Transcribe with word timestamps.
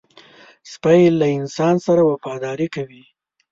سپي 0.73 1.01
له 1.19 1.27
انسان 1.39 1.75
سره 1.85 2.01
وفاداري 2.11 2.67
کوي. 2.75 3.03